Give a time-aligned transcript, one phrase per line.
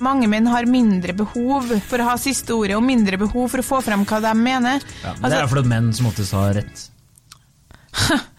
[0.00, 3.66] Mange menn har mindre behov for å ha siste ordet, og mindre behov for å
[3.66, 4.84] få frem hva de mener.
[5.02, 6.84] Ja, det Altså- er fordi menn som oftest har rett.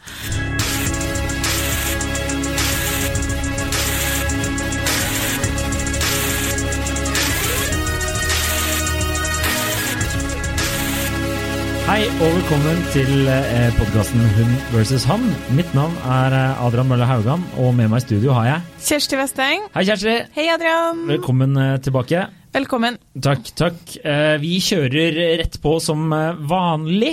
[11.90, 15.24] Hei og velkommen til eh, podkasten Hun versus han.
[15.58, 19.18] Mitt navn er eh, Adrian Mølle Haugan, og med meg i studio har jeg Kjersti
[19.18, 19.64] Westeng.
[19.74, 20.14] Hei, Kjersti!
[20.36, 21.02] Hei, Adrian.
[21.10, 22.28] Velkommen eh, tilbake.
[22.54, 23.00] Velkommen.
[23.26, 23.96] Takk, takk.
[24.42, 26.14] Vi kjører rett på som
[26.50, 27.12] vanlig.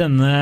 [0.00, 0.32] Denne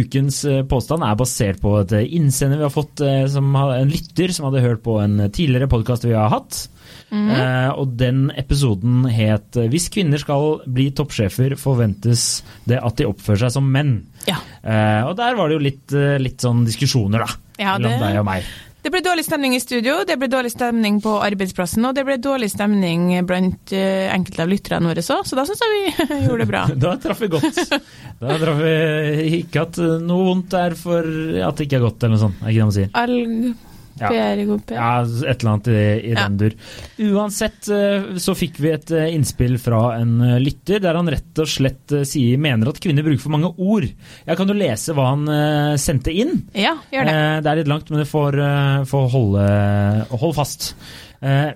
[0.00, 4.64] ukens påstand er basert på et innsender vi har fått, som en lytter som hadde
[4.64, 6.66] hørt på en tidligere podkast vi har hatt.
[7.12, 13.04] Eh, og den episoden het eh, 'Hvis kvinner skal bli toppsjefer, forventes det at de
[13.04, 14.02] oppfører seg som menn'.
[14.26, 14.38] Ja.
[14.64, 17.34] Eh, og der var det jo litt, litt sånn diskusjoner, da.
[17.58, 18.44] Ja, mellom det- deg og meg.
[18.82, 22.16] Det ble dårlig stemning i studio, det ble dårlig stemning på arbeidsplassen, og det ble
[22.18, 26.48] dårlig stemning blant enkelte av lytterne våre òg, så da syns jeg vi gjorde det
[26.48, 26.66] bra.
[26.74, 27.60] Da traff vi godt.
[28.18, 32.16] Da traff vi ikke at noe vondt er for at det ikke er godt, eller
[32.16, 32.42] noe sånt.
[32.42, 32.90] Er ikke det man sier?
[32.94, 33.54] All
[34.00, 34.08] Ja.
[34.08, 36.26] PR god Ja, et eller annet i, i Ja.
[36.28, 36.54] den dur.
[37.12, 41.42] Uansett eh, så fikk vi et eh, innspill fra en eh, lytter der han rett
[41.42, 43.86] og slett sier, mener at kvinner bruker for mange ord.
[44.26, 46.38] Jeg kan jo lese hva han sendte inn.
[46.56, 47.14] Ja, gjør det.
[47.44, 48.36] Det er litt langt, men det får,
[48.88, 49.46] får holde,
[50.22, 50.72] hold fast.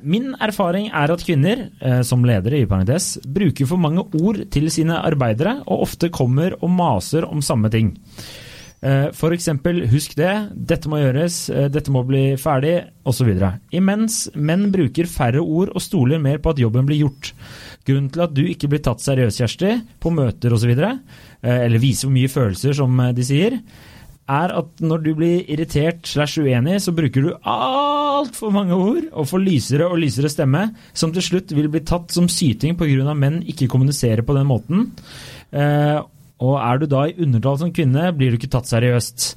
[0.06, 1.64] Min erfaring er at kvinner,
[2.06, 6.70] som ledere i parentes, bruker for mange ord til sine arbeidere, og ofte kommer og
[6.76, 7.94] maser om samme ting.
[8.84, 13.32] Eh, eksempel 'husk det', 'dette må gjøres', eh, 'dette må bli ferdig', osv.
[13.72, 17.32] Imens menn bruker færre ord og stoler mer på at jobben blir gjort.
[17.86, 20.76] Grunnen til at du ikke blir tatt seriøst, Kjersti, på møter osv.,
[21.42, 23.60] eller viser hvor mye følelser, som eh, de sier,
[24.28, 29.28] er at når du blir irritert slash uenig, så bruker du altfor mange ord og
[29.30, 33.14] får lysere og lysere stemme, som til slutt vil bli tatt som syting pga.
[33.14, 34.92] menn ikke kommuniserer på den måten.
[36.44, 39.30] Og er du da i undertall som kvinne, blir du ikke tatt seriøst.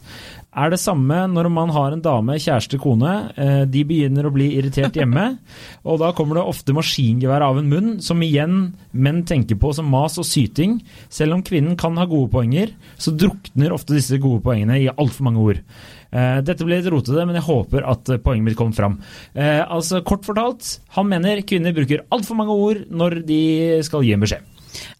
[0.59, 3.11] Er det samme når man har en dame, kjæreste, kone.
[3.37, 5.37] eh, De begynner å bli irritert hjemme,
[5.87, 9.87] og da kommer det ofte maskingevær av en munn, som igjen menn tenker på som
[9.87, 10.79] mas og syting.
[11.07, 15.29] Selv om kvinnen kan ha gode poenger, så drukner ofte disse gode poengene i altfor
[15.29, 15.61] mange ord.
[16.11, 18.99] Eh, Dette blir litt rotete, men jeg håper at eh, poenget mitt kommer fram.
[19.37, 23.41] Eh, altså, Kort fortalt, han mener kvinner bruker altfor mange ord når de
[23.87, 24.55] skal gi en beskjed.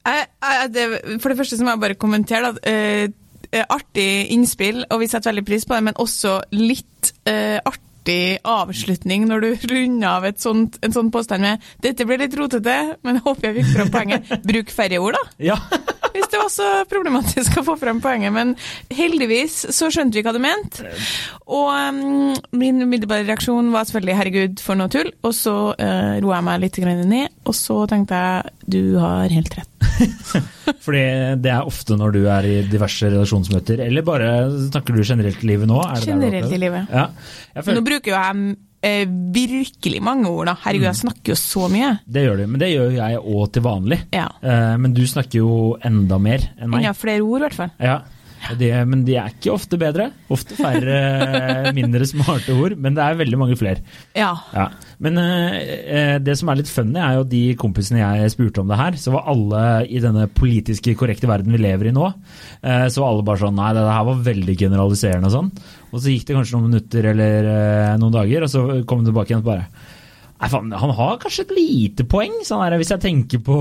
[0.06, 0.29] Jeg,
[0.68, 3.12] det, for det første så må jeg bare kommentere at eh,
[3.52, 8.40] eh, artig innspill, og vi setter veldig pris på det, men også litt eh, artig
[8.48, 13.22] avslutning når du runder av sånt, en sånn påstand med 'dette blir litt rotete, men
[13.24, 14.36] håper jeg fikk fram poenget'.
[14.46, 15.24] Bruk færre ord, da.
[15.52, 15.60] Ja,
[16.20, 18.34] Hvis det var så problematisk å få frem poenget.
[18.36, 18.54] Men
[18.94, 20.92] heldigvis så skjønte vi hva du mente.
[21.48, 25.14] Og um, min umiddelbare reaksjon var selvfølgelig 'herregud, for noe tull'.
[25.24, 29.56] Og så uh, roa jeg meg litt ned, og så tenkte jeg 'du har helt
[29.58, 29.76] rett'.
[30.86, 31.04] fordi
[31.44, 34.32] det er ofte når du er i diverse relasjonsmøter, eller bare
[34.70, 35.80] snakker du generelt i livet nå?
[35.82, 36.92] Er Generelt i livet.
[36.94, 37.10] Ja,
[37.56, 40.56] jeg Nå bruker jo jeg eh, virkelig mange ord, da.
[40.64, 41.92] Herregud, jeg snakker jo så mye.
[42.06, 44.00] det gjør du, men det gjør jeg òg til vanlig.
[44.16, 44.28] Ja.
[44.42, 46.84] Eh, men du snakker jo enda mer enn meg.
[46.84, 47.74] Enda flere ord, i hvert fall.
[47.84, 48.00] Ja,
[48.60, 50.10] det, men de er ikke ofte bedre.
[50.34, 53.84] Ofte færre, mindre smarte ord, men det er veldig mange flere.
[54.18, 54.32] Ja.
[54.56, 54.70] Ja.
[55.04, 58.72] Men eh, eh, det som er litt funny, er jo de kompisene jeg spurte om
[58.72, 62.10] det her, så var alle i denne politiske korrekte verden vi lever i nå,
[62.64, 65.54] eh, så var alle bare sånn Nei, det her var veldig generaliserende og sånn.
[65.90, 69.12] Og så gikk det kanskje noen minutter eller eh, noen dager, og så kom det
[69.12, 69.70] tilbake igjen og bare
[70.40, 73.58] Nei, faen, han har kanskje et lite poeng, sånn her, hvis jeg tenker på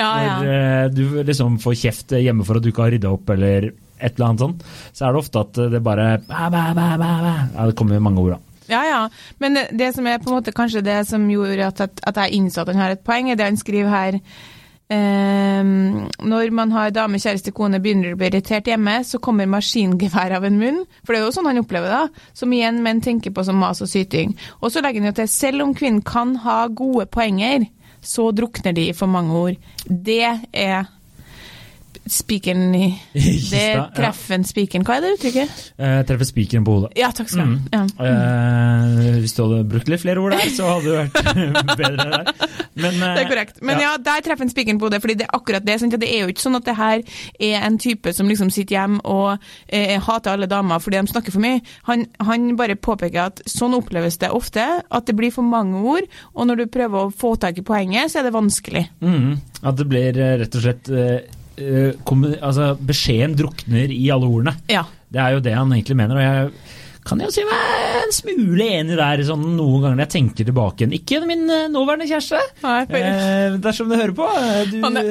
[0.00, 0.32] Ja, ja.
[0.40, 3.68] når eh, du liksom får kjeft hjemme for at du ikke har rydda opp, eller
[4.02, 7.12] et eller annet sånt, så er det ofte at det bare bæ, bæ, bæ, bæ,
[7.26, 7.66] bæ.
[7.70, 8.40] Det kommer mange ord, da.
[8.70, 9.02] Ja, ja.
[9.38, 12.38] Men det som er på en måte kanskje det som gjorde at, at, at jeg
[12.38, 14.20] innså at han har et poeng, er det han skriver her.
[14.92, 20.34] Um, når man har dame, kjæreste, kone, begynner å bli irritert hjemme, så kommer maskingevær
[20.36, 20.82] av en munn.
[21.00, 23.80] For det er jo sånn han opplever det, som igjen menn tenker på som mas
[23.84, 24.34] og syting.
[24.60, 27.64] Og så legger han jo til selv om kvinnen kan ha gode poenger,
[28.02, 29.70] så drukner de i for mange ord.
[29.86, 30.90] Det er
[32.10, 32.86] spikeren i
[33.52, 33.84] Det ja.
[33.94, 34.84] treffer en spikeren.
[34.86, 35.52] Hva er det uttrykket?
[35.78, 36.92] Eh, treffer spikeren på hodet.
[36.98, 37.58] Ja, takk skal du Mm.
[37.72, 37.82] ha.
[38.02, 38.12] Ja.
[39.06, 42.32] Eh, hvis du hadde brukt litt flere ord der, så hadde du vært bedre der.
[42.74, 43.62] Men, eh, Det er korrekt.
[43.62, 45.78] Men ja, der treffer en spikeren på hodet, fordi det er akkurat det.
[45.82, 45.96] Sant?
[46.00, 47.02] Det er jo ikke sånn at det her
[47.38, 49.38] er en type som liksom sitter hjemme og
[49.68, 51.60] eh, hater alle damer fordi de snakker for mye.
[51.90, 56.08] Han, han bare påpeker at sånn oppleves det ofte, at det blir for mange ord,
[56.34, 58.86] og når du prøver å få tak i poenget, så er det vanskelig.
[59.04, 60.90] Mm, at det blir eh, rett og slett
[61.58, 61.92] eh,
[62.42, 64.56] altså, Beskjeden drukner i alle ordene.
[64.70, 64.84] Ja.
[65.12, 66.16] Det er jo det han egentlig mener.
[66.16, 70.12] og jeg kan jo si meg en smule enig der sånn noen ganger når jeg
[70.14, 70.92] tenker tilbake igjen.
[71.00, 72.38] Ikke min eh, nåværende kjæreste.
[72.62, 74.28] Nei, Eh, dersom du hører på.
[74.38, 74.76] eh, Du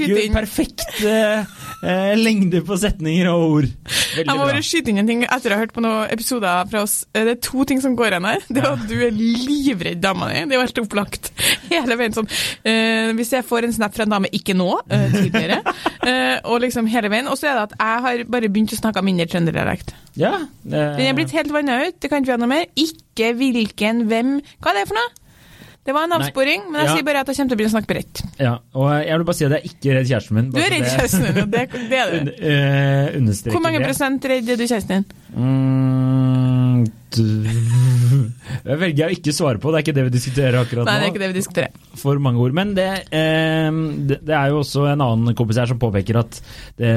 [0.00, 3.70] bruker jo perfekt eh, lengde på setninger og ord.
[4.16, 6.66] Veldig Jeg må bare skyte inn en ting etter å ha hørt på noen episoder
[6.70, 6.96] fra oss.
[7.14, 8.44] Eh, Det er to ting som går igjen her.
[8.48, 10.40] Det er at du er livredd dama di.
[10.44, 11.30] Det er jo helt opplagt.
[11.70, 12.28] Hele veien sånn.
[12.66, 15.60] Uh, hvis jeg får en snap fra en dame, ikke nå, uh, tidligere,
[16.02, 17.28] uh, og liksom hele veien.
[17.30, 19.94] Og så er det at jeg har bare begynt å snakke mindre trønderdialekt.
[20.18, 20.32] Ja,
[20.64, 22.66] Den er blitt helt vanna ut, det kan ikke være noe mer.
[22.74, 25.19] Ikke hvilken, hvem Hva er det for noe?
[25.86, 26.94] Det var en avsporing, men jeg Ja.
[26.94, 28.22] sier bare at jeg kommer til å begynne å snakke bredt.
[28.38, 30.50] ja, og jeg vil bare si at jeg er ikke redd kjæresten min.
[30.50, 32.30] Du er redd kjæresten din, og det, det er du.
[32.50, 35.04] Eh, Hvor mange prosent redd er du kjæresten din?
[35.40, 36.84] Mm,
[37.16, 37.46] du-
[38.70, 41.00] jeg velger å ikke svare på, det er ikke det vi diskuterer akkurat Nei, nå.
[41.00, 41.86] det er ikke det vi diskuterer.
[42.00, 42.54] For mange ord.
[42.56, 43.70] Men det, eh,
[44.10, 46.38] det, det er jo også en annen kompis her som påpeker at
[46.78, 46.92] det,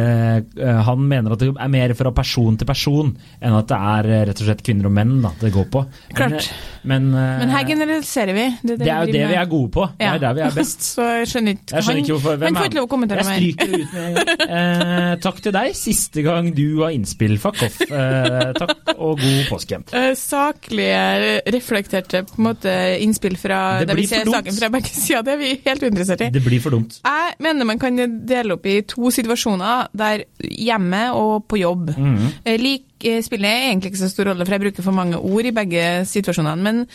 [0.60, 4.12] eh, han mener at det er mer fra person til person enn at det er
[4.14, 5.84] eh, rett og slett kvinner og menn da, det går på.
[6.16, 6.50] Klart.
[6.84, 8.46] Men, men, eh, Men her generaliserer vi.
[8.64, 9.88] Det, det er jo det vi er gode på.
[10.00, 10.84] Det er der vi er best.
[10.94, 12.44] Så jeg skjønner ikke Jeg skjønner ikke hvorfor.
[12.44, 14.32] Han får ikke lov å kommentere Jeg stryker det ut med en gang.
[14.54, 15.74] Eh, takk til deg.
[15.78, 17.36] Siste gang du har innspill.
[17.42, 17.80] Fuck off.
[17.88, 19.80] Eh, takk og god påske.
[20.10, 22.74] Eh, saklige, reflekterte på en måte,
[23.04, 25.22] innspill fra der vi ser saken fra begge sider.
[25.28, 26.30] Det er vi helt uinteressert i.
[26.34, 27.00] Det blir for dumt.
[27.06, 27.98] Jeg mener man kan
[28.28, 31.90] dele opp i to situasjoner, der hjemme og på jobb.
[31.98, 32.58] Mm -hmm.
[32.58, 35.52] Lik, eh, spiller egentlig ikke så stor rolle, for jeg bruker for mange ord i
[35.52, 36.64] begge situasjonene.
[36.64, 36.88] Men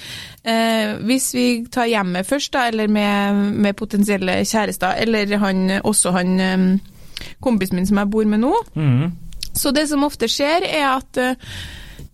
[0.44, 6.10] eh, hvis vi tar hjemme først, da, eller med, med potensielle kjærester, eller han, også
[6.10, 6.78] han eh,
[7.42, 9.12] kompisen min som jeg bor med nå, Mhm.
[9.54, 11.34] så det som ofte skjer, er at, eh,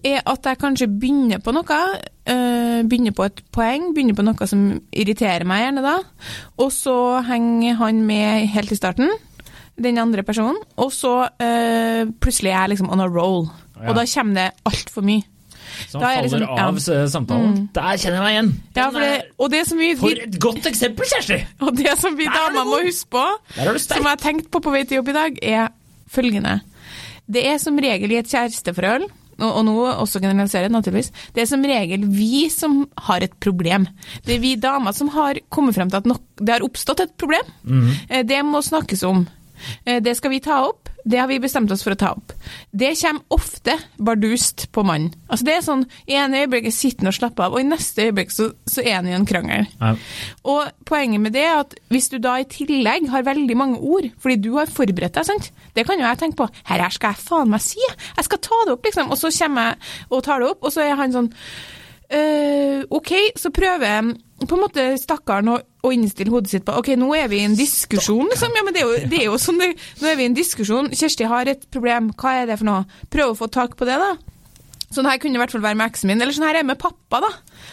[0.05, 1.81] er at jeg kanskje begynner på noe.
[2.27, 5.99] eh, begynner på et poeng, begynner på noe som irriterer meg gjerne da.
[6.59, 6.97] Og så
[7.27, 9.11] henger han med helt i starten,
[9.77, 10.57] den andre personen.
[10.77, 13.49] Og så øh, plutselig er jeg liksom on a roll.
[13.77, 13.91] Ja.
[13.91, 15.25] Og da kommer det altfor mye.
[15.89, 17.07] Så han faller liksom- av ja.
[17.09, 17.55] samtalen.
[17.55, 17.69] Mm.
[17.75, 18.63] Der kjenner jeg meg igjen.
[18.77, 21.41] Ja, for det, det som vi, For et godt eksempel, Kjersti!
[21.65, 23.25] Og det som vi er damer må huske på,
[23.57, 25.69] som jeg har tenkt på på vei til jobb i dag, er
[26.09, 26.61] følgende.
[27.27, 29.09] Det er som regel i et kjæresteforhold,
[29.39, 33.89] og, og nå også generaliserer naturligvis, det er som regel vi som har et problem.
[34.27, 37.17] Det er vi damer som har kommet frem til at nok, det har oppstått et
[37.21, 37.49] problem.
[37.65, 37.91] Mm.
[38.29, 39.25] Det må snakkes om.
[39.87, 40.89] Eh, Det skal vi ta opp.
[41.05, 42.33] Det har vi bestemt oss for å ta opp.
[42.73, 45.13] Det kommer ofte bardust på mannen.
[45.29, 48.07] Altså det er sånn, I ene øyeblikket sitter han og slapper av, og i neste
[48.07, 49.67] øyeblikk så, så er han i en krangel.
[49.83, 49.91] Ja.
[50.49, 54.09] Og poenget med det er at hvis du da i tillegg har veldig mange ord,
[54.19, 55.53] fordi du har forberedt deg, sant?
[55.77, 57.85] det kan jo jeg tenke på, her her skal jeg faen meg si,
[58.17, 59.11] jeg skal ta det opp, liksom.
[59.13, 59.77] Og så kommer jeg
[60.09, 61.33] og tar det opp, og så er han sånn
[62.15, 64.17] «Øh, OK, så prøver jeg
[64.51, 65.59] på en måte stakkaren å,
[65.95, 68.55] innstille hodet sitt på OK, nå er vi i en diskusjon, liksom.
[68.57, 70.37] Ja, men det er jo, det er jo sånn det, Nå er vi i en
[70.37, 70.89] diskusjon.
[70.97, 73.03] Kjersti har et problem, hva er det for noe?
[73.13, 74.15] Prøv å få tak på det, da.
[74.95, 76.63] Sånn her kunne det i hvert fall være med eksen min, eller sånn her er
[76.63, 77.31] jeg med pappa, da.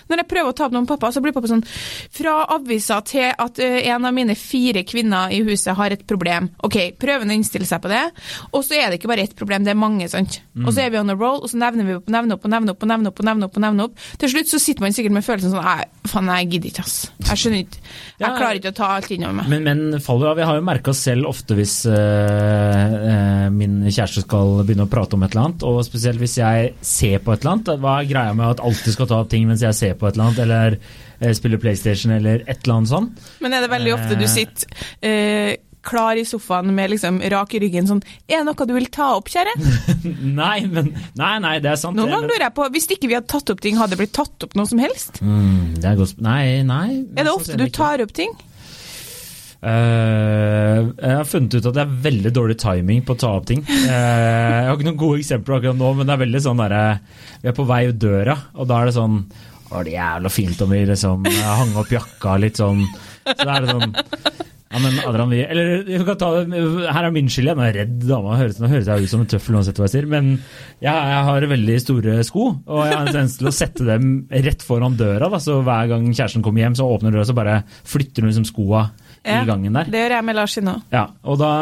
[0.09, 1.63] Når jeg prøver å ta opp noe med pappa, så blir pappa sånn
[2.11, 6.49] Fra avisa til at en av mine fire kvinner i huset har et problem.
[6.65, 8.03] OK, prøver han å innstille seg på det,
[8.51, 10.39] og så er det ikke bare ett problem, det er mange, sant.
[10.65, 12.51] Og så er vi on a roll, og så nevner vi opp, nevner opp og
[12.53, 13.57] nevner opp og nevner opp og nevner opp.
[13.57, 13.95] og nevner opp.
[14.21, 16.97] Til slutt så sitter man sikkert med følelsen sånn faen, jeg gidder ikke, ass.
[17.29, 17.81] Jeg skjønner ikke.
[18.21, 18.35] Jeg Ja.
[18.37, 19.47] klarer ikke å ta alt innover meg.
[19.49, 20.37] Men, men faller av.
[20.41, 25.17] Jeg har jo merka selv ofte hvis øh, øh, min kjæreste skal begynne å prate
[25.17, 27.71] om et eller annet, og spesielt hvis jeg ser på et eller annet.
[27.81, 30.15] Hva er greia med at alltid skal ta opp ting mens jeg ser på et
[30.15, 30.77] eller annet, eller
[31.19, 33.27] eh, spiller PlayStation eller et eller annet sånt.
[33.43, 34.31] Men er det veldig ofte du Eh.
[34.31, 35.51] sitter eh,
[35.81, 39.07] klar i sofaen med liksom rak i ryggen sånn Er det noe du vil ta
[39.17, 39.55] opp, kjære?
[40.41, 41.97] nei, men Nei, nei, det er sant.
[41.97, 44.13] Noen ganger lurer jeg på, hvis ikke vi hadde tatt opp ting, hadde det blitt
[44.13, 45.17] tatt opp noe som helst?
[45.25, 46.87] Mm, det er godt Nei, nei.
[47.17, 48.37] Er det ofte du tar opp ting?
[49.61, 53.45] Uh, jeg har funnet ut at det er veldig dårlig timing på å ta opp
[53.49, 53.61] ting.
[53.67, 56.81] Uh, jeg har ikke noen gode eksempler akkurat nå, men det er veldig sånn derre
[57.43, 59.19] Vi er på vei ut døra, og da er det sånn
[59.71, 62.83] Å, det jævla fint om vi liksom eh, hang opp jakka litt sånn.
[63.25, 66.59] Så da er det sånn ja, men Adrian, vi, eller vi kan ta det,
[66.95, 68.37] Her er min skyld jeg er redd dama.
[68.39, 70.07] Høres, nå høres jeg ut som en tøffel uansett hva jeg sier.
[70.11, 70.29] Men
[70.79, 74.13] jeg, jeg har veldig store sko, og jeg har en tendens til å sette dem
[74.31, 75.27] rett foran døra.
[75.33, 75.41] Da.
[75.43, 78.85] Så hver gang kjæresten kommer hjem, så åpner døra, så bare flytter hun liksom skoa
[79.27, 79.91] Ja, i gangen der.
[79.91, 80.79] Det gjør jeg med Lars nå.
[80.95, 81.53] Ja, og da,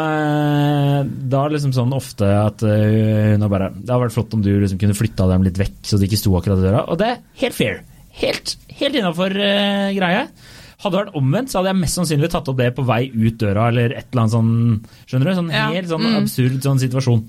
[1.02, 4.38] da er det liksom sånn ofte at øh, hun har bare Det hadde vært flott
[4.38, 6.86] om du liksom kunne flytta dem litt vekk, så de ikke sto akkurat i døra.
[6.86, 7.82] Og det er helt fair.
[8.20, 10.26] Helt, helt innafor greie.
[10.80, 13.36] Hadde det vært omvendt, så hadde jeg mest sannsynlig tatt opp det på vei ut
[13.38, 14.52] døra, eller et eller annet sånn
[15.06, 15.34] Skjønner du?
[15.36, 15.66] Sånn Ja.
[15.70, 16.16] helt sånn Mm.
[16.22, 17.28] absurd sånn situasjon.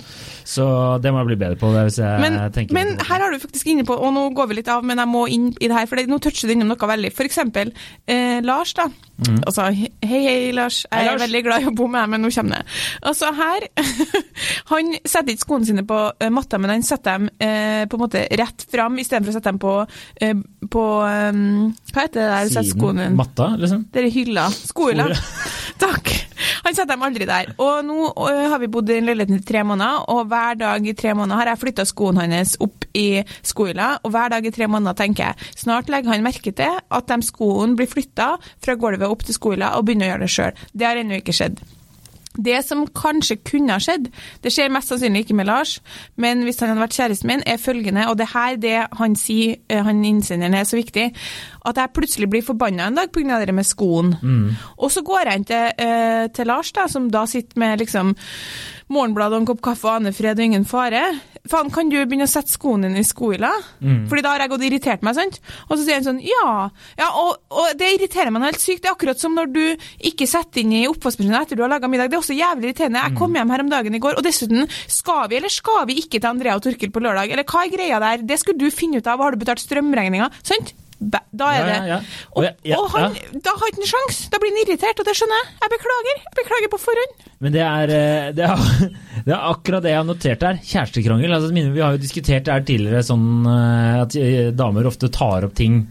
[0.52, 0.66] Så
[1.04, 1.70] det må jeg bli bedre på.
[1.72, 4.50] Det, hvis jeg Men, tenker men her har du faktisk inne på, og nå går
[4.52, 6.56] vi litt av, men jeg må inn i det her, for det, nå toucher du
[6.56, 7.14] innom noe veldig.
[7.22, 7.72] Eksempel
[8.10, 8.90] eh, Lars, da.
[9.46, 9.92] Altså, hei,
[10.26, 10.82] hei, Lars.
[10.88, 11.14] Jeg hei, Lars.
[11.14, 12.80] er veldig glad i å bo med deg, men nå kommer det.
[13.12, 13.68] Altså, her
[14.72, 18.04] Han setter ikke skoene sine på eh, matta, men han setter dem eh, på en
[18.04, 19.76] måte rett fram, istedenfor å sette dem på,
[20.26, 20.34] eh,
[20.74, 21.42] på eh,
[21.94, 23.86] Hva heter det der du setter skoene matta, liksom?
[23.94, 24.50] det er hylla.
[24.74, 25.08] Skohylla.
[25.86, 26.16] Takk.
[26.66, 27.54] Han setter dem aldri der.
[27.62, 28.12] Og nå
[28.52, 31.42] har vi bodd i den leiligheten i tre måneder, og hver dag i tre måneder
[31.42, 35.32] har jeg flytta skoene hans opp i skohylla, og hver dag i tre måneder tenker
[35.32, 38.34] jeg snart legger han merke til at de skoene blir flytta
[38.64, 40.66] fra gulvet opp til skohylla og begynner å gjøre det sjøl.
[40.74, 41.62] Det har ennå ikke skjedd.
[42.32, 44.06] Det som kanskje kunne ha skjedd,
[44.44, 45.82] det skjer mest sannsynlig ikke med Lars,
[46.16, 49.18] men hvis han hadde vært kjæresten min, er følgende, og det er her det han
[49.20, 51.10] sier, eh, han innsenderen er så viktig,
[51.66, 53.46] at jeg plutselig blir forbanna en dag pga.
[53.46, 54.16] det med skoen.
[54.78, 58.16] Og så går jeg inn til, eh, til Lars, da, som da sitter med liksom
[58.92, 61.02] Morgenbladet og en kopp kaffe og aner fred og ingen fare.
[61.48, 63.50] Faen, kan du begynne å sette skoene dine i skohylla?
[64.10, 65.40] Fordi da har jeg gått og irritert meg, sant?
[65.70, 66.70] Og så sier han sånn, ja.
[67.00, 68.84] ja og, og det irriterer meg helt sykt.
[68.84, 69.64] Det er akkurat som når du
[70.12, 72.12] ikke setter inn i oppvaskmaskinen etter du har laga middag.
[72.12, 73.06] Det er også jævlig irriterende.
[73.08, 75.98] Jeg kom hjem her om dagen i går, og dessuten, skal vi eller skal vi
[76.04, 77.32] ikke til Andrea og Torkil på lørdag?
[77.32, 78.28] Eller hva er greia der?
[78.28, 79.24] Det skulle du finne ut av.
[79.24, 80.30] Har du betalt strømregninga?
[80.44, 80.76] Sant?
[81.02, 81.76] Da er det.
[81.76, 82.00] ja, ja.
[82.38, 82.46] Og,
[82.78, 84.18] Og han, da har ikke en sjans.
[84.30, 85.54] Da blir han irritert, og det skjønner jeg.
[85.64, 86.20] Jeg beklager.
[86.28, 87.24] Jeg beklager på forhånd.
[87.42, 88.92] Men det er, eh, det, er,
[89.26, 90.60] det er akkurat det jeg har notert her.
[90.62, 91.34] Kjærestekrangel.
[91.34, 95.48] Altså, vi har jo diskutert det her tidligere, sånn eh, at eh, damer ofte tar
[95.50, 95.82] opp ting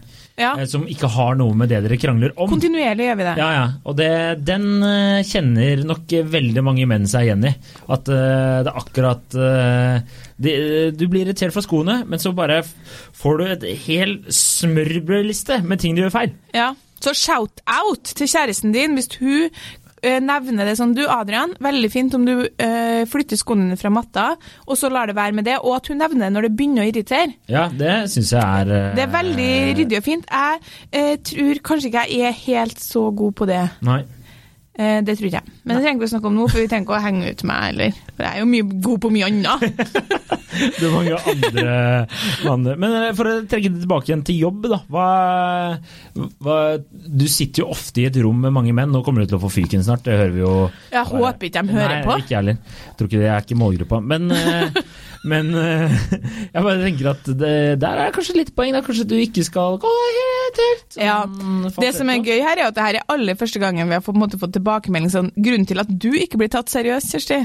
[0.41, 0.51] Ja.
[0.57, 2.49] eh, som ikke har noe med det dere krangler om.
[2.51, 3.35] Kontinuerlig gjør vi det.
[3.39, 3.65] Ja, ja.
[3.85, 4.11] Og det,
[4.47, 7.55] den eh, kjenner nok veldig mange menn seg igjen i.
[7.91, 10.53] At uh, det er akkurat uh, det,
[10.97, 12.61] Du blir irritert for skoene, men så bare
[13.17, 16.33] får du et hel smørbrødliste med ting du gjør feil.
[16.55, 16.71] Ja.
[17.01, 19.49] Så shout out til kjæresten din hvis hun
[20.01, 24.27] nevner det sånn Du, Adrian, veldig fint om du eh, flytter skoene dine fra matta,
[24.65, 25.59] og så lar det være med det.
[25.61, 27.35] Og at hun nevner det når det begynner å irritere.
[27.51, 30.31] Ja, det syns jeg er eh, Det er veldig ryddig og fint.
[30.31, 33.61] Jeg eh, tror kanskje ikke jeg er helt så god på det.
[33.85, 34.01] Nei.
[34.79, 35.53] Eh, det tror ikke jeg.
[35.65, 37.31] Men det trenger vi ikke å snakke om nå, for vi trenger ikke å henge
[37.33, 37.97] ut meg heller.
[38.15, 39.67] For jeg er jo mye god på mye annet.
[40.51, 41.75] Det er mange andre,
[42.51, 42.73] andre.
[42.75, 44.81] Men eh, for å trekke det tilbake igjen til jobb, da.
[44.91, 45.05] Hva,
[46.43, 46.57] hva,
[46.91, 48.91] du sitter jo ofte i et rom med mange menn.
[48.91, 50.55] Nå kommer du til å få fyken snart, det hører vi jo.
[50.91, 52.17] Jeg håper ikke de hører Nei, på.
[52.19, 52.83] ikke jeg heller.
[52.99, 54.01] Tror ikke det er ikke målgruppa.
[54.11, 54.81] Men, eh,
[55.31, 55.53] men
[56.53, 58.75] jeg bare tenker at det, der er kanskje litt poeng.
[58.75, 58.83] Da.
[58.85, 61.17] Kanskje du ikke skal gå helt, helt sånn Ja,
[61.79, 64.03] Det som er gøy her, er at det her er aller første gangen vi har
[64.03, 67.39] fått, måte, fått tilbakemelding sånn Grunnen til at du ikke blir tatt seriøst, Kjersti,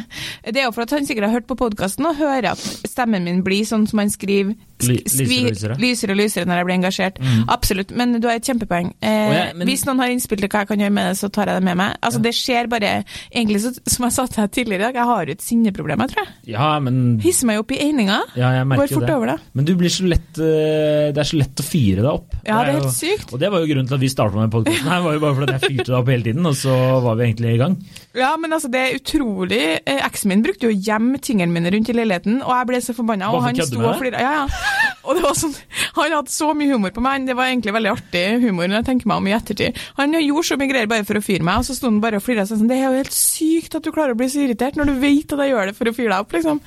[0.52, 3.24] det er jo for at han sikkert har hørt på podkasten og hører at stemmen
[3.24, 6.16] min blir sånn som han skriver sk- lysere og lysere.
[6.16, 7.20] lysere når jeg blir engasjert.
[7.48, 7.90] Absolutt.
[7.96, 8.92] Men du har et kjempepoeng.
[9.00, 11.30] Eh, jeg- men- Hvis noen har innspill til hva jeg kan gjøre med det, så
[11.32, 11.96] tar jeg det med meg.
[12.02, 13.04] Altså, Det skjer bare
[13.34, 15.98] Egentlig, så, som jeg sa til deg tidligere i dag, jeg har jo et sinneproblem,
[16.00, 16.34] jeg tror jeg.
[16.52, 18.20] Ja, men Hisser meg opp i eininga.
[18.36, 19.14] ja, jeg merker Går fort det.
[19.16, 19.40] over det.
[19.54, 22.34] Men du blir så lett eh, Det er så lett å fyre deg opp.
[22.46, 23.32] Ja, det er jo- helt sykt.
[23.32, 25.34] Og det var jo grunnen til at vi starta med podkasten her, var jo bare
[25.34, 26.74] fordi jeg fyrte deg opp hele tiden, og så
[27.06, 27.76] var vi egentlig i gang.
[28.16, 31.70] Ja, men altså, det er utrolig eh, Eksen min brukte jo å gjemme tingene mine
[31.74, 33.30] rundt i leiligheten, og jeg ble så forbanna.
[33.34, 34.22] Og han sto og flira.
[34.22, 34.92] Ja, ja.
[35.06, 35.52] Og det var sånn,
[35.94, 37.26] Han hadde så mye humor på meg.
[37.28, 39.78] Det var egentlig veldig artig humor når jeg tenker meg om i ettertid.
[40.00, 42.20] Han gjorde så mye greier bare for å fyre meg, og så sto han bare
[42.20, 44.76] og flira Sånn, det er jo helt sykt at du klarer å bli så irritert
[44.78, 46.60] når du vet at jeg gjør det for å fyre deg opp, liksom.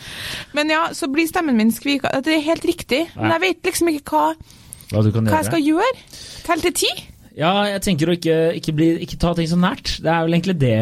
[0.58, 2.12] Men ja, så blir stemmen min skvika.
[2.26, 3.06] Det er helt riktig.
[3.16, 4.26] Men jeg vet liksom ikke hva,
[4.90, 5.96] Hva hva jeg skal gjøre.
[6.48, 6.92] Tell til ti.
[7.40, 9.94] Ja, jeg tenker å ikke, ikke, bli, ikke ta ting så nært.
[10.04, 10.74] Det er vel egentlig det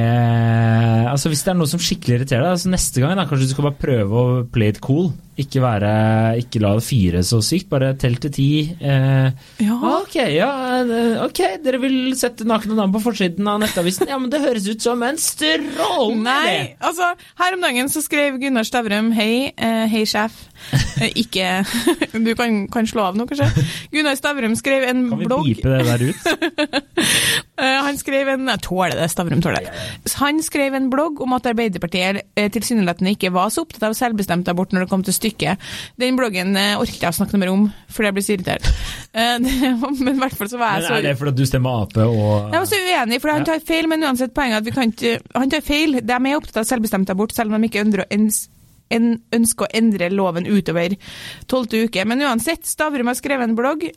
[1.11, 3.53] Altså Hvis det er noe som skikkelig irriterer deg, altså neste gang da, kanskje du
[3.53, 5.11] skal bare prøve å play it cool.
[5.38, 5.89] Ikke, være,
[6.41, 7.67] ikke la det fyre så sykt.
[7.70, 8.48] Bare tell til ti.
[8.82, 9.27] Eh,
[9.62, 9.75] Ja.
[10.01, 10.50] ok, ja,
[10.82, 14.08] eh, ok, dere vil sette nakne navn på forsiden av nettavisen?
[14.10, 18.39] Ja, men det høres ut som en strålende Nei, altså Her om dagen så skrev
[18.41, 20.34] Gunnar Stavrum Hei, eh, hei sjef.
[20.98, 21.46] Eh, ikke
[22.25, 23.51] Du kan, kan slå av nå, kanskje?
[23.94, 26.17] Gunnar Stavrum skrev en Kan vi blogg pipe det der ut?
[27.57, 29.71] Eh, Han skrev en Jeg tåler det, Stavrum tåler det.
[30.21, 34.49] Han skrev en blogg om at Arbeiderpartiet eh, tilsynelatende ikke var så opptatt av selvbestemt
[34.51, 35.63] abort når det kom til stykket.
[35.97, 38.69] Den bloggen eh, orket jeg å snakke noe mer om, fordi jeg ble så irritert.
[39.17, 42.53] Men i hvert fall så var jeg Men er det fordi du stemmer Ap og
[42.53, 45.13] jeg var så uenig, for han tar feil, men uansett poenget at vi kan ikke
[45.35, 45.97] Han tar feil.
[46.05, 48.05] De er opptatt av selvbestemt abort, selv om de ikke ønsker,
[48.93, 50.95] en, ønsker å endre loven utover
[51.49, 52.05] tolvte uke.
[52.07, 53.87] Men uansett, Stavrum har skrevet en blogg,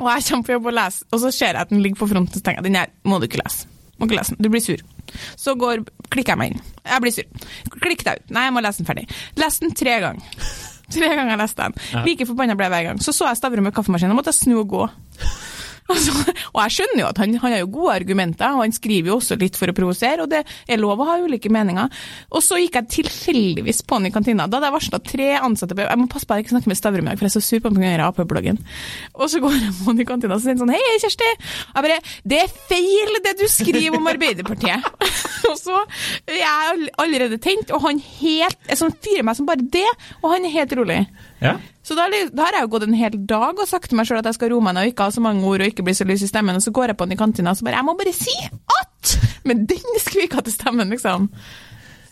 [0.00, 2.10] og jeg kommer på jobb og leser, og så ser jeg at den ligger på
[2.10, 3.68] fronten, så tenker jeg den her må du ikke lese.
[3.98, 4.82] Må ikke lese den, du blir sur.
[5.38, 6.62] Så går, klikker jeg meg inn.
[6.88, 7.50] Jeg blir sur.
[7.78, 8.32] Klikk deg ut.
[8.34, 9.04] Nei, jeg må lese den ferdig.
[9.38, 10.46] Les den tre ganger.
[10.94, 11.76] Tre ganger jeg leste den.
[11.94, 12.02] Ja.
[12.04, 13.02] Like forbanna ble jeg hver gang.
[13.04, 14.88] Så så jeg Stavrum med kaffemaskinen og måtte jeg snu og gå.
[15.94, 16.14] Altså,
[16.54, 19.18] og jeg skjønner jo at han, han har jo gode argumenter, og han skriver jo
[19.18, 21.90] også litt for å provosere, og det er lov å ha ulike meninger.
[22.32, 24.46] Og så gikk jeg tilfeldigvis på han i kantina.
[24.48, 26.80] Da hadde jeg varsla tre ansatte Jeg må passe på at jeg ikke snakker med
[26.80, 28.08] Stavrum i dag, for jeg er så sur på han pga.
[28.08, 28.60] AP-bloggen.
[29.18, 31.30] Og så går jeg på han i kantina og sier sånn Hei, Kjersti!
[31.74, 32.00] Jeg bare
[32.32, 34.88] Det er feil, det du skriver om Arbeiderpartiet!
[35.50, 35.82] og så
[36.30, 39.88] er jeg allerede tent, og han helt Jeg sånn fyrer meg som bare det,
[40.22, 41.02] og han er helt rolig.
[41.44, 41.58] Ja.
[41.84, 44.22] Så da, da har jeg jo gått en hel dag og sagt til meg sjøl
[44.22, 45.96] at jeg skal roe meg ned og ikke ha så mange ord og ikke bli
[45.96, 47.76] så lys i stemmen, og så går jeg på den i kantina og så bare
[47.76, 49.14] Jeg må bare si at!
[49.44, 51.28] Med den skvikete stemmen, liksom.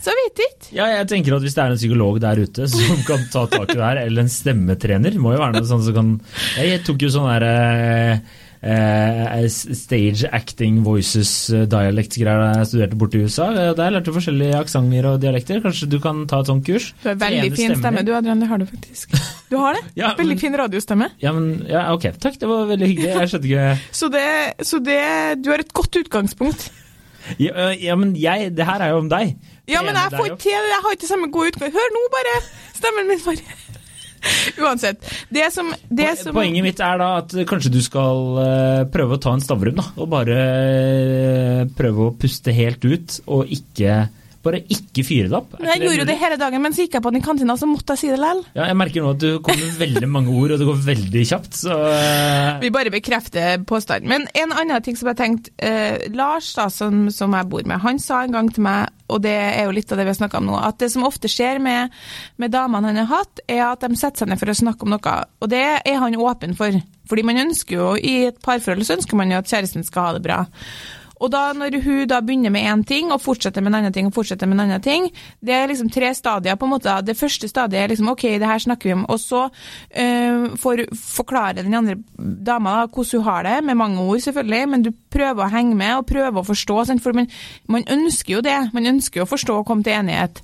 [0.02, 0.70] Så vet ikke.
[0.74, 3.70] Ja, jeg tenker at Hvis det er en psykolog der ute som kan ta tak
[3.70, 6.14] i det her, eller en stemmetrener må jo være noe sånn som kan
[6.58, 12.98] Jeg tok jo sånn der eh, eh, stage acting voices eh, dialect-greier da jeg studerte
[12.98, 13.48] borte i USA.
[13.78, 15.62] Der lærte du forskjellige aksenter og dialekter.
[15.64, 16.92] Kanskje du kan ta et sånt kurs?
[17.02, 18.42] Du har veldig fin stemme, du Adrian.
[18.42, 19.16] Det har du faktisk.
[19.52, 19.82] Du har det?
[20.00, 21.10] Ja, veldig men- fin radiostemme.
[21.20, 22.38] Ja, men, ja, ok, takk.
[22.40, 23.10] Det var veldig hyggelig.
[23.12, 24.28] Jeg skjønte ikke Så det,
[24.64, 26.70] så det Du har et godt utgangspunkt.
[27.38, 29.36] Ja, ja men jeg, det her er jo om deg.
[29.68, 31.70] Ja, men jeg får til Jeg har ikke samme gode utgang.
[31.76, 32.32] Hør nå, bare!
[32.74, 33.60] Stemmen min bare
[34.62, 35.04] Uansett.
[35.34, 39.32] Det som, det som Poenget mitt er da at kanskje du skal prøve å ta
[39.34, 39.84] en stavrum, da.
[39.98, 40.36] Og bare
[41.76, 44.04] prøve å puste helt ut, og ikke
[44.42, 45.54] Bare ikke fyre det opp.
[45.62, 47.68] Jeg gjorde jo det hele dagen, men så gikk jeg på den i kantina, så
[47.70, 48.42] måtte jeg si det likevel.
[48.56, 51.24] Ja, jeg merker nå at du kommer med veldig mange ord, og det går veldig
[51.28, 54.10] kjapt, så eh, Vi bare bekrefter påstanden.
[54.10, 57.82] Men en annen ting som jeg tenkte eh, Lars, da, som, som jeg bor med,
[57.84, 60.20] han sa en gang til meg, og det er jo litt av det vi har
[60.20, 61.92] snakka om nå, at det som ofte skjer med,
[62.40, 64.94] med damene han har hatt, er at de setter seg ned for å snakke om
[64.94, 65.14] noe.
[65.42, 66.80] Og det er han åpen for.
[67.10, 70.16] Fordi man ønsker jo, i et parforhold så ønsker man jo at kjæresten skal ha
[70.16, 70.42] det bra.
[71.22, 74.08] Og da når hun da begynner med én ting, og fortsetter med en annen ting,
[74.08, 75.08] og fortsetter med en annen ting,
[75.40, 76.56] det er liksom tre stadier.
[76.56, 76.96] på en måte.
[77.06, 79.06] Det første stadiet er liksom OK, det her snakker vi om.
[79.08, 79.48] Og så
[79.96, 84.68] øh, for, forklare den andre dama da, hvordan hun har det, med mange ord selvfølgelig,
[84.68, 86.98] men du prøver å henge med og prøver å forstå.
[87.02, 87.28] For man,
[87.68, 88.58] man ønsker jo det.
[88.74, 90.42] Man ønsker jo å forstå og komme til enighet.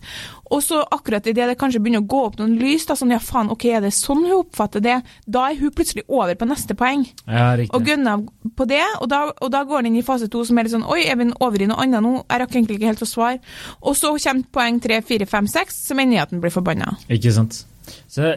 [0.55, 3.21] Og så akkurat idet det kanskje begynner å gå opp noen lys, da, sånn ja
[3.23, 6.77] faen, ok, er det sånn hun oppfatter det, da er hun plutselig over på neste
[6.79, 7.75] poeng Ja, riktig.
[7.77, 8.25] og gunner
[8.57, 10.75] på det, og da, og da går den inn i fase to som er litt
[10.77, 12.15] sånn Oi, er vi over i noe annet nå?
[12.25, 13.43] Jeg rakk egentlig ikke helt å svare.
[13.83, 16.95] Og så kommer poeng tre, fire, fem, seks, som ender i at den blir forbanna.
[17.13, 17.63] Ikke sant.
[18.09, 18.33] Så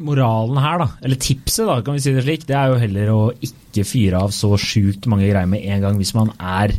[0.00, 3.12] moralen her, da, eller tipset, da, kan vi si det slik, det er jo heller
[3.12, 6.72] å ikke fyre av så sjukt mange greier med en gang hvis man er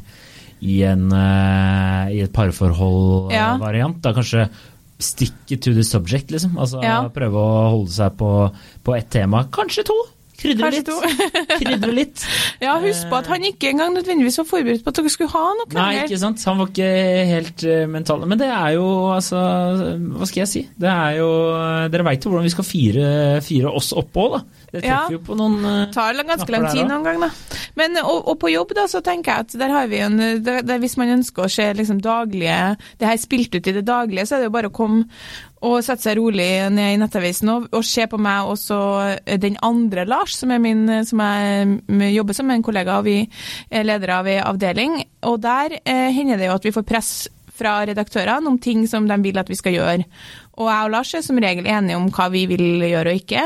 [0.62, 4.00] i, en, eh, i et parforhold-variant.
[4.02, 4.48] Da kanskje
[5.02, 6.58] stick to the subject, liksom.
[6.62, 7.02] Altså Ja.
[7.10, 8.32] prøve å holde seg på,
[8.86, 9.48] på ett tema.
[9.52, 9.98] Kanskje to.
[10.42, 10.90] Krydre litt.
[11.62, 12.24] Krydre litt.
[12.62, 15.44] Ja, husk på at han ikke engang nødvendigvis var forberedt på at dere skulle ha
[15.58, 15.68] noe.
[15.74, 16.42] Nei, ikke sant.
[16.46, 16.90] Han var ikke
[17.32, 18.26] helt uh, mental.
[18.30, 19.42] Men det er jo, altså
[19.98, 20.62] Hva skal jeg si?
[20.78, 21.30] Det er jo
[21.94, 23.08] Dere veit jo hvordan vi skal fire,
[23.46, 24.44] fire oss oppå, da.
[24.72, 25.02] Det Ja.
[25.12, 27.30] jo på noen uh, tar ganske lang tid noen gang, da.
[27.76, 30.62] Men, og, og på jobb, da, så tenker jeg at der har vi en der,
[30.64, 34.26] der, Hvis man ønsker å se liksom daglige Det her spilt ut i det daglige,
[34.28, 35.08] så er det jo bare å komme
[35.62, 38.80] og sette seg rolig ned i nettavisen og, og se på meg og så
[39.44, 43.20] den andre Lars, som min som jeg jobber som en kollega, og vi
[43.70, 44.98] er ledere av ei avdeling.
[45.30, 47.12] Og der eh, hender det jo at vi får press
[47.62, 50.08] fra redaktørene om ting som de vil at vi skal gjøre.
[50.60, 53.44] Og jeg og Lars er som regel enige om hva vi vil gjøre og ikke,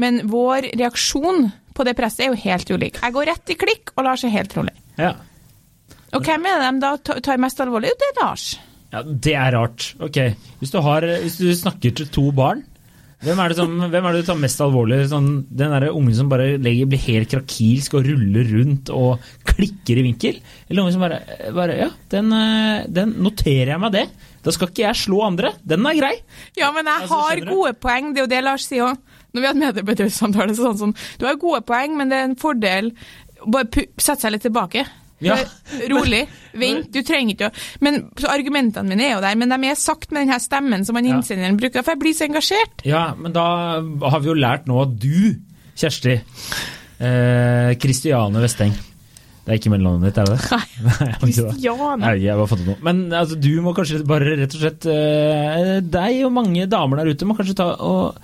[0.00, 3.00] men vår reaksjon på det presset er jo helt ulik.
[3.02, 4.74] Jeg går rett i klikk, og Lars er helt rolig.
[5.00, 5.14] Ja.
[6.14, 7.90] Og hvem er det de da tar mest alvorlig?
[7.98, 8.44] Det er Lars.
[8.94, 9.88] ja, det er rart.
[9.98, 10.20] Ok,
[10.60, 12.62] hvis du, har, hvis du snakker til to barn,
[13.24, 14.98] hvem er det, som, hvem er det du tar mest alvorlig?
[15.08, 19.98] Sånn, den derre ungen som bare legger, blir helt krakilsk og ruller rundt og klikker
[19.98, 20.38] i vinkel?
[20.68, 21.18] Eller ungen som bare,
[21.56, 24.04] bare Ja, den, eh, den noterer jeg meg det.
[24.44, 25.54] Da skal ikke jeg slå andre.
[25.64, 26.14] Den er grei.
[26.58, 28.98] Ja, men jeg Altså, har gode poeng, det er jo det Lars sier òg.
[29.34, 32.28] Når vi har hatt medarbeidersamtale, så sånn sånn Du har gode poeng, men det er
[32.28, 32.92] en fordel
[33.44, 33.66] bare
[33.98, 34.84] sette seg litt tilbake.
[35.24, 35.36] Ja.
[35.90, 36.22] Rolig.
[36.60, 39.78] Vent, du trenger ikke å Men så Argumentene mine er jo der, men de er
[39.80, 41.16] sagt med den her stemmen som han Ja.
[41.16, 42.84] innsenderen bruker, for jeg blir så engasjert.
[42.84, 43.44] Ja, men da
[44.10, 45.40] har vi jo lært nå at du,
[45.74, 46.18] Kjersti
[47.00, 48.74] eh, Kristiane Vesteng
[49.44, 50.44] Det er ikke mellomnavnet ditt, er det det?
[50.50, 51.08] Nei,
[52.00, 52.76] Nei, jeg jeg bare det nå.
[52.86, 57.12] Men altså, du må kanskje bare rett og slett uh, Deg og mange damer der
[57.12, 58.16] ute må kanskje ta og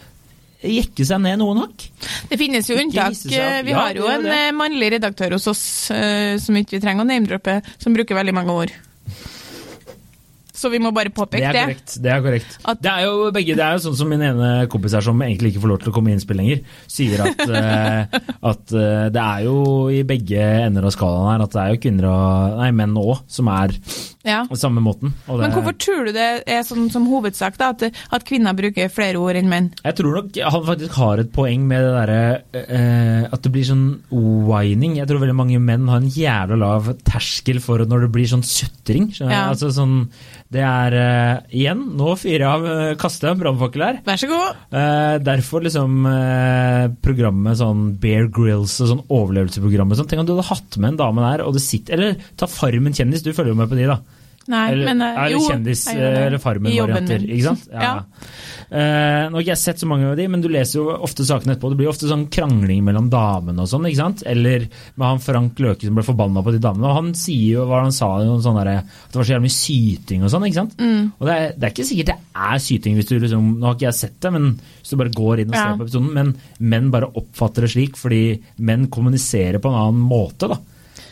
[0.61, 1.87] jekke seg ned noen hakk.
[2.29, 3.17] Det finnes jo unntak.
[3.17, 5.63] Vi Ja, har jo en eh, mannlig redaktør hos oss
[5.95, 8.75] eh, som ikke vi trenger å name-droppe, som bruker veldig mange ord.
[10.61, 11.63] Så vi må bare Det påpeke er det.
[11.65, 11.95] korrekt.
[12.05, 12.59] Det er korrekt.
[12.69, 15.19] At- Det er jo begge, det er jo sånn som min ene kompis her som
[15.25, 18.21] egentlig ikke får lov til å komme i innspill lenger, sier at, eh,
[18.53, 21.81] at eh, det er jo i begge ender av skalaen her at det er jo
[21.87, 23.73] kvinner og nei, menn òg som er
[24.23, 24.43] Ja.
[24.45, 25.15] på samme måten.
[25.29, 28.53] Og det, Men hvorfor tror du det er sånn som hovedsak, da, at, at kvinner
[28.53, 29.71] bruker flere ord enn menn?
[29.83, 33.65] Jeg tror nok han faktisk har et poeng med det derre eh, at det blir
[33.65, 34.99] sånn whining.
[35.01, 38.45] Jeg tror veldig mange menn har en jævla lav terskel for når det blir sånn
[38.45, 39.09] sutring.
[39.21, 39.49] Ja.
[39.49, 40.11] Altså sånn
[40.51, 42.95] Det er uh, igjen, nå jeg av, uh,
[43.29, 43.99] jeg en brannfakkel her.
[44.07, 44.63] Vær så god.
[44.75, 50.09] Uh, derfor liksom uh, programmet sånn Bear Grills og sånn overlevelsesprogrammet sånn.
[50.11, 52.97] Tenk om du hadde hatt med en dame der, og det sitter Eller ta Farmen
[52.97, 54.01] kjendis, du følger jo med på de, da.
[54.49, 57.23] Nei, Eller, men eller jo, kjendis, eller Farmen-varianter.
[57.29, 57.67] Ikke sant?
[57.71, 57.91] Ja.
[58.71, 61.25] Uh, nå har ikke jeg sett så mange av de, men du leser jo ofte
[61.27, 61.71] sakene etterpå.
[61.73, 64.23] Det blir ofte sånn krangling mellom damene og sånn, ikke sant?
[64.31, 66.87] Eller med han Frank Løke som ble forbanna på de damene.
[66.89, 68.09] Og han sier jo hva han sa,
[68.43, 70.77] sånn derre- at det var så jævlig mye syting og sånn, ikke sant?
[70.81, 71.13] Mm.
[71.19, 72.19] Og det er, det er ikke sikkert det
[72.51, 74.51] er syting hvis du liksom Nå har ikke jeg sett det, men
[74.81, 75.77] hvis du bare går inn og ser Ja.
[75.77, 76.35] på episoden, men
[76.73, 78.23] menn bare oppfatter det slik fordi
[78.59, 80.59] menn kommuniserer på en annen måte, da.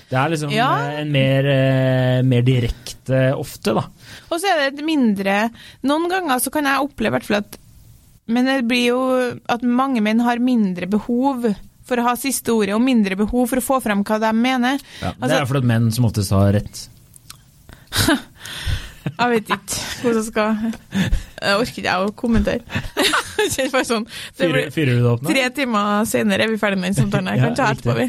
[0.08, 0.68] Det er liksom Ja.
[0.88, 3.82] eh, en mer, eh, mer direkte ofte, da.
[4.30, 5.50] Og så er det et mindre
[5.84, 7.58] Noen ganger så kan jeg oppleve i hvert fall at
[8.28, 9.00] Men det blir jo
[9.48, 11.54] at mange menn har mindre behov
[11.88, 14.78] for å ha siste ordet, og mindre behov for å få frem hva de mener.
[15.00, 16.88] Ja, det Altså- er fordi menn som oftest har rett.
[19.18, 20.56] Jeg vet ikke hvordan jeg skal
[21.40, 22.60] Jeg orker ikke å kommentere.
[23.88, 24.04] Sånn
[24.38, 24.68] det blir?
[25.24, 27.30] Tre timer senere er vi ferdig med den samtalen.
[27.34, 28.08] Jeg kan ta etterpå, vi.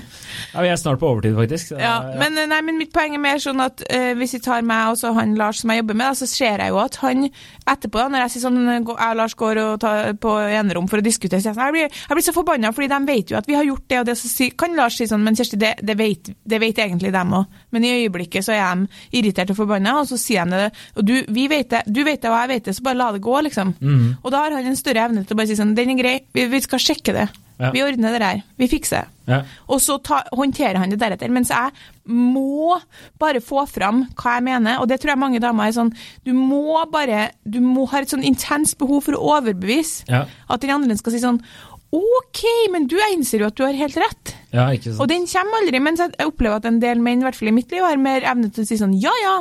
[0.53, 1.73] Ja, vi er snart på overtid, faktisk.
[1.79, 4.93] Ja, men, nei, men mitt poeng er mer sånn at uh, hvis jeg tar meg
[4.93, 7.27] og så han Lars som jeg jobber med, da, så ser jeg jo at han
[7.29, 11.05] etterpå, når jeg sier sånn jeg og Lars går og tar på enerom for å
[11.05, 13.49] diskutere, så jeg sånn, jeg blir, jeg blir så forbanna, fordi de vet jo at
[13.49, 14.17] vi har gjort det og det.
[14.19, 17.35] Så si, kan Lars si sånn, men Kjersti, det, det, vet, det vet egentlig dem
[17.39, 17.59] òg.
[17.75, 20.69] Men i øyeblikket så er de irritert og forbanna, og så sier de det.
[20.97, 23.11] Og du, vi vet det, du vet det, og jeg vet det, så bare la
[23.15, 23.75] det gå, liksom.
[23.79, 24.05] Mm.
[24.23, 26.15] Og da har han en større evne til å bare si sånn, den er grei,
[26.35, 27.27] vi, vi skal sjekke det.
[27.59, 27.69] Ja.
[27.75, 28.37] Vi ordner det der.
[28.55, 29.33] Vi fikser det.
[29.33, 29.37] Ja.
[29.67, 31.27] Og så ta, håndterer han det deretter.
[31.35, 31.73] Mens jeg
[32.07, 32.77] må
[33.19, 35.91] bare få fram hva jeg mener, og det tror jeg mange damer er sånn
[36.25, 40.23] Du må bare Du må ha et sånn intenst behov for å overbevise Ja.
[40.49, 41.41] at den andre skal si sånn
[41.91, 44.35] OK, men du, jeg innser jo at du har helt rett.
[44.53, 44.99] ja, ikke sant.
[45.01, 45.79] Og den kommer aldri.
[45.81, 48.21] Mens jeg opplever at en del menn, i hvert fall i mitt liv, har mer
[48.29, 49.39] evne til å si sånn ja, ja.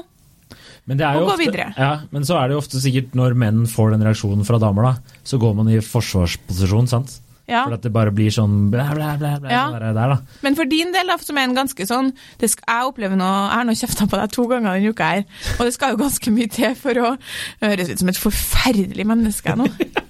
[0.88, 1.70] Men, og gå ofte, videre.
[1.76, 4.88] ja, men så er det jo ofte sikkert når menn får den reaksjonen fra damer,
[4.88, 7.18] da, så går man i forsvarsposisjon, sant?
[7.48, 7.62] ja.
[7.64, 9.62] For at det bare blir sånn blæ, blæ, blæ, blæ Ja.
[9.72, 10.16] der, der, da.
[10.44, 13.30] Men for din del, da, som er en ganske sånn det skal, Jeg opplever noe,
[13.48, 15.22] jeg har nå kjefta på deg to ganger denne uka her,
[15.58, 17.14] og det skal jo ganske mye til for å
[17.64, 19.64] høres ut som et forferdelig menneske nå.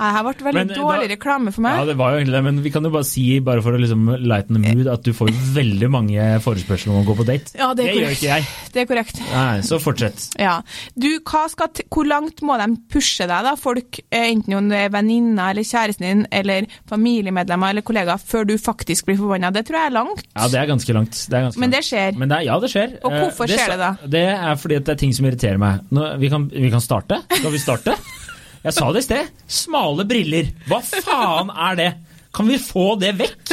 [0.00, 1.76] Det her ble veldig Men, eh, dårlig da- reklame for meg.
[1.76, 3.80] Ja, det var jo egentlig det, men vi kan jo bare si, bare for å
[3.80, 5.28] liksom lighten the mood, at du får
[5.60, 7.52] veldig mange forespørsler om å gå på date.
[7.58, 8.46] Ja, det er gjør ikke jeg.
[8.72, 9.20] Det er korrekt.
[9.30, 10.30] Nei, så fortsett.
[10.40, 10.62] Ja.
[10.96, 14.78] Du, hva skal hvor langt må de pushe deg, da, folk, eh, enten om det
[14.86, 19.52] er venninna eller kjæresten din, eller familiemedlemmer eller kollegaer, før du faktisk blir forbanna?
[19.52, 20.24] Det tror jeg er langt.
[20.34, 21.12] Ja, det er ganske langt.
[21.28, 22.16] Det er ganske Men det skjer.
[22.16, 22.96] Men det er, ja, det skjer.
[23.04, 23.90] Og Eh, hvorfor skjer det da?
[24.16, 25.84] Det er fordi at det er ting som irriterer meg.
[25.90, 27.20] Nå, vi, kan, vi kan starte.
[27.36, 27.96] Skal vi starte?
[28.60, 29.34] Jeg sa det i sted.
[29.48, 30.50] Smale briller.
[30.68, 31.90] Hva faen er det?
[32.30, 33.52] Kan vi få det vekk?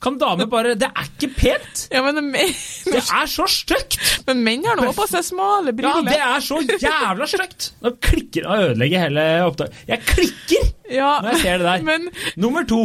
[0.00, 1.82] Kan damer bare Det er ikke pent!
[1.92, 2.54] Ja, men, men,
[2.86, 3.98] Det er så stygt!
[4.28, 6.06] men menn har nå på seg smale briller.
[6.06, 7.68] Ja, det er så jævla stygt!
[7.84, 9.82] Nå klikker Nå ødelegger hele opptaket.
[9.90, 11.84] Jeg klikker Ja, når jeg ser det der.
[11.90, 12.08] Men
[12.40, 12.80] Nummer to.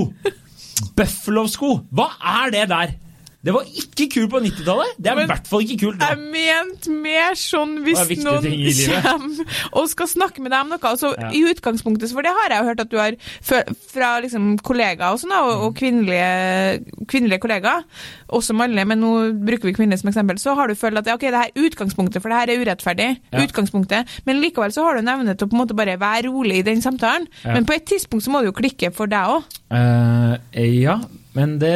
[0.97, 1.71] Buffalo-sko.
[1.95, 2.10] Hva
[2.43, 2.95] er det der?
[3.41, 4.89] Det var ikke kult på 90-tallet.
[5.01, 6.10] Det er i hvert fall ikke kult nå.
[6.12, 10.82] jeg mente mer sånn hvis noen kommer og skal snakke med deg om noe.
[10.91, 11.32] Altså, Ja.
[11.34, 15.34] I utgangspunktet, for det har jeg hørt at du har fra, liksom, kollegaer og sånn,
[15.34, 15.63] og, Mm.
[15.65, 17.84] og kvinnelige, kvinnelige kollegaer,
[18.30, 19.12] også mannlige, men nå
[19.45, 22.21] bruker vi kvinnelige som eksempel, så har du følt at ok, det her er utgangspunktet,
[22.21, 23.10] for det her er urettferdig.
[23.34, 23.41] Ja.
[23.45, 26.30] utgangspunktet, Men likevel så har du en evne til å på en måte bare være
[26.30, 27.25] rolig i den samtalen.
[27.43, 27.54] Ja.
[27.54, 29.43] Men på et tidspunkt så må det jo klikke for deg òg.
[29.71, 30.99] Uh, ja,
[31.34, 31.76] men det,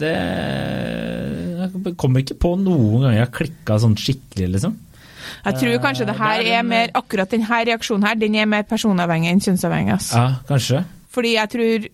[0.00, 0.12] det
[1.62, 4.74] Jeg kommer ikke på noen ganger jeg har klikka sånn skikkelig, liksom.
[5.46, 8.46] Jeg tror kanskje det her det er er mer, akkurat denne reaksjonen her, den er
[8.50, 9.94] mer personavhengig enn kjønnsavhengig.
[9.94, 10.10] ass.
[10.14, 10.84] Ja, kanskje.
[11.14, 11.88] Fordi jeg tror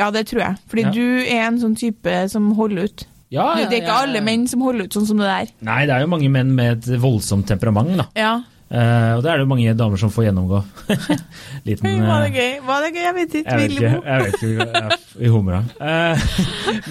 [0.00, 0.56] Ja, det tror jeg.
[0.68, 0.90] Fordi Ja.
[0.90, 3.04] du er en sånn type som holder ut.
[3.30, 5.46] Ja, det er ikke alle menn som holder ut sånn som det der.
[5.60, 8.06] Nei, det er jo mange menn med et voldsomt temperament, da.
[8.16, 8.42] Ja.
[8.72, 10.62] Eh, og det er det mange damer som får gjennomgå.
[11.66, 12.52] Liten Hei, var det eh, gøy?
[12.64, 13.02] Var det gøy?
[13.02, 13.50] Jeg vet ikke.
[13.50, 13.90] Jeg vet ikke.
[14.06, 15.58] Jeg vet ikke Vi humra.
[15.76, 16.22] Uh,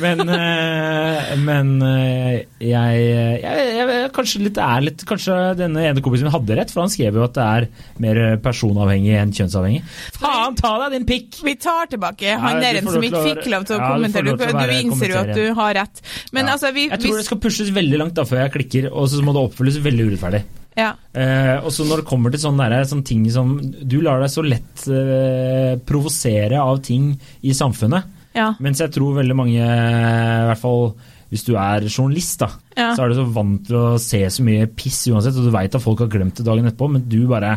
[0.04, 6.36] men uh, men jeg, jeg, jeg Kanskje litt er litt Kanskje denne ene kompisen min
[6.36, 7.68] hadde rett, for han skrev jo at det er
[8.04, 9.82] mer personavhengig enn kjønnsavhengig.
[10.22, 11.42] Faen ta deg din pikk!
[11.48, 14.38] Vi tar tilbake han Ja, som ikke fikk lov til å Ja, kommentere.
[14.38, 16.06] Du, du innser jo at du har rett.
[16.30, 16.60] Men Ja.
[16.60, 19.10] altså, vi, Jeg tror hvis- det skal pushes veldig langt da før jeg klikker, og
[19.10, 20.46] så må det oppfylles veldig urettferdig.
[20.78, 20.94] Ja.
[21.14, 24.32] Eh, og så når det kommer til sånne, der, sånne ting som Du lar deg
[24.32, 27.12] så lett eh, provosere av ting
[27.44, 28.08] i samfunnet.
[28.38, 28.54] Ja.
[28.64, 30.94] Mens jeg tror veldig mange, i hvert fall
[31.32, 32.90] hvis du er journalist, da, Ja.
[32.96, 35.76] så er du så vant til å se så mye piss uansett, og du veit
[35.76, 37.54] at folk har glemt det dagen etterpå, men du bare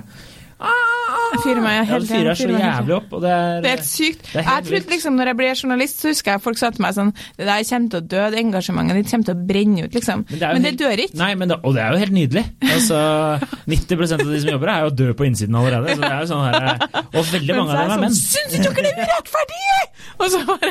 [1.35, 3.75] Jeg fyrer meg ja, helt Du fyrer deg så jævlig opp, det er, Det er
[3.75, 4.29] helt sykt.
[4.31, 6.85] Er helt jeg trodde liksom, når jeg ble journalist, så husker jeg folk sa til
[6.85, 9.87] meg sånn Det der kommer til å dø, det engasjementet ditt kommer til å brenne
[9.89, 10.25] ut, liksom.
[10.31, 11.19] Men det men det, dør ikke.
[11.21, 12.45] Nei, men det, og det er jo helt nydelig.
[12.71, 12.99] Altså,
[13.75, 15.95] 90% av de som jobber her, er jo døde på innsiden allerede.
[15.97, 18.15] Så det er jo sånn her, og veldig mange av dem er menn.
[18.21, 19.91] Sånn, Syns ikke dere det er urettferdig?!
[20.15, 20.71] Og så bare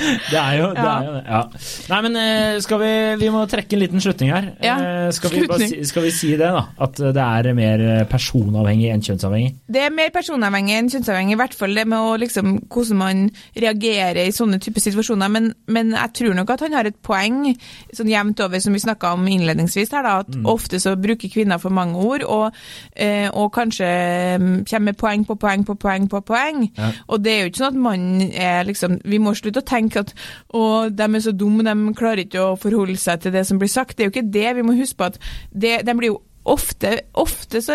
[0.00, 0.80] Det er jo det.
[0.82, 0.92] Ja.
[0.96, 1.22] Er jo det.
[1.30, 1.40] Ja.
[1.92, 2.88] Nei, men eh, skal vi
[3.20, 4.48] Vi må trekke en liten slutning her.
[4.64, 5.84] Ja, Eh, skal, vi bare slutning.
[5.84, 6.62] si, skal vi si det, da?
[6.82, 9.52] At det er mer personavhengig enn kjønnsavhengig?
[9.70, 13.22] Det er mer personavhengig enn kjønnsavhengig, i hvert fall det med å liksom, hvordan man
[13.54, 15.30] reagerer i sånne typer situasjoner.
[15.32, 17.42] Men, men jeg tror nok at han har et poeng,
[17.96, 20.44] sånn jevnt over, som vi snakka om innledningsvis her, da, at Mm.
[20.46, 22.54] ofte så bruker kvinner for mange ord, og,
[22.96, 23.88] eh, og kanskje
[24.38, 26.62] mm, kommer med poeng på poeng på poeng på poeng.
[26.78, 26.92] Ja.
[27.08, 30.00] Og det er jo ikke sånn at mannen er liksom Vi må slutte å tenke
[30.04, 30.14] at
[30.54, 33.68] å, de er så dumme, de klarer ikke å forholde seg til det som blir
[33.68, 33.96] sagt.
[33.96, 34.48] Det er jo ikke det.
[34.56, 35.18] Vi må huske på at
[35.52, 37.74] det, de blir jo Ofte, ofte så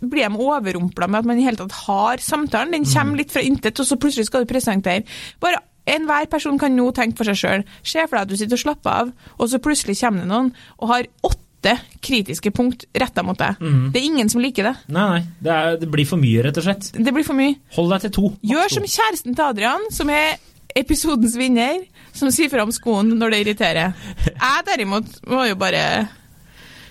[0.00, 2.72] blir de overrumpla med at man i hele tatt har samtalen.
[2.72, 5.04] Den kommer litt fra intet, og så plutselig skal du presentere.
[5.42, 7.60] Bare Enhver person kan nå tenke for seg sjøl.
[7.86, 10.48] Se for deg at du sitter og slapper av, og så plutselig kommer det noen
[10.80, 13.60] og har åtte kritiske punkt retta mot deg.
[13.94, 14.74] Det er ingen som liker det.
[14.90, 15.20] Nei, nei.
[15.38, 16.90] Det, er, det blir for mye, rett og slett.
[16.90, 17.54] Det blir for mye.
[17.78, 18.32] Hold deg til to.
[18.50, 20.40] Gjør som kjæresten til Adrian, som er
[20.76, 23.94] episodens vinner, som sier fra om skoen når det irriterer.
[24.26, 25.84] Jeg derimot må jo bare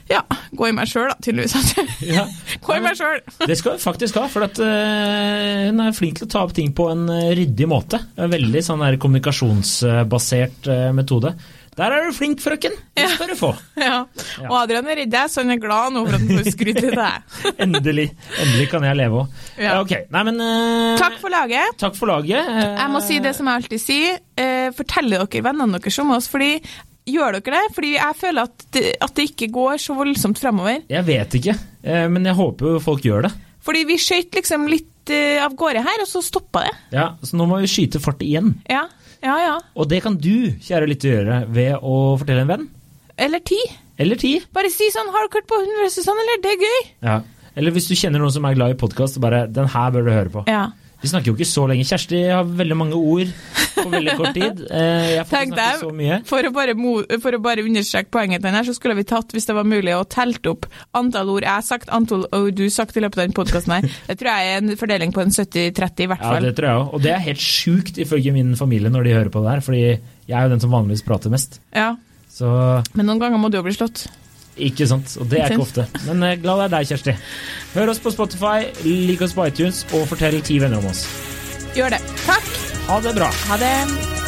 [0.06, 0.22] ja,
[0.54, 1.74] gå i meg sjøl, da, tydeligvis.
[2.16, 2.28] Ja.
[2.62, 3.22] gå i meg sjøl!
[3.42, 6.54] Det skal hun faktisk ha, for at, uh, hun er flink til å ta opp
[6.56, 8.02] ting på en eh, ryddig måte.
[8.20, 11.34] En veldig sånn der kommunikasjonsbasert uh, metode.
[11.76, 12.78] Der er du flink, frøken!
[12.96, 13.52] Det skal du få.
[13.86, 14.06] Ja.
[14.46, 16.80] Og Adrian er redd deg, så han er glad nå for at han får skryt
[16.80, 17.36] til deg.
[17.66, 18.08] Endelig.
[18.46, 19.44] Endelig kan jeg leve òg.
[19.60, 19.76] Ja.
[19.82, 19.96] Ok.
[20.14, 21.80] Nei, men uh, Takk for laget.
[21.82, 22.46] Takk for laget.
[22.46, 24.20] Jeg må si det som jeg alltid sier.
[24.78, 26.60] fortell dere vennene deres om oss, fordi
[27.06, 27.74] Gjør dere det?
[27.76, 30.82] Fordi jeg føler at det, at det ikke går så voldsomt fremover.
[30.90, 33.34] Jeg vet ikke, eh, men jeg håper jo folk gjør det.
[33.66, 36.74] Fordi vi skøyt liksom litt eh, av gårde her, og så stoppa det.
[36.98, 38.56] Ja, Så nå må vi skyte fart igjen.
[38.70, 38.88] Ja,
[39.26, 39.56] ja, ja.
[39.78, 42.68] Og det kan du, kjære lytter, gjøre ved å fortelle en venn.
[43.22, 43.60] Eller ti.
[44.02, 44.36] Eller ti.
[44.54, 46.42] Bare si sånn 'Har du hørt på Hundre sånn, eller?
[46.44, 46.90] Det er gøy'.
[47.02, 47.22] Ja.
[47.56, 50.12] Eller hvis du kjenner noen som er glad i podkast, bare 'Den her bør du
[50.12, 50.48] høre på'.
[50.48, 50.72] Ja.
[51.06, 51.86] Vi snakker jo ikke så lenge.
[51.86, 53.30] Kjersti har veldig mange ord
[53.76, 54.64] på veldig kort tid.
[54.66, 56.18] Eh, Jeg får Tenk snakke deg, så mye.
[56.26, 56.76] for å, bare,
[57.22, 59.68] for å bare understreke poenget til den her, så skulle vi tatt, hvis det var
[59.70, 60.66] mulig, å telt opp
[60.98, 63.76] antall ord jeg har sagt, antall ord du har sagt i løpet av den podkasten
[63.78, 63.88] her.
[64.10, 66.40] Det tror jeg er en fordeling på en 70-30 i hvert fall.
[66.42, 66.92] Ja, det tror jeg òg.
[66.98, 69.82] Og det er helt sjukt ifølge min familie når de hører på det her, fordi
[69.86, 71.60] jeg er jo den som vanligvis prater mest.
[71.76, 71.94] Ja.
[72.36, 72.50] Så
[72.98, 74.08] Men noen ganger må du jo bli slått.
[74.58, 75.16] Ikke sant.
[75.22, 75.88] Og det er ikke ofte.
[76.08, 77.16] Men eh, glad det er deg, Kjersti.
[77.76, 81.06] Hør oss på Spotify, lik oss på iTunes, og fortell ti venner om oss.
[81.76, 82.04] Gjør det.
[82.26, 82.54] Takk.
[82.88, 83.32] Ha det bra.
[83.50, 84.25] Ha det.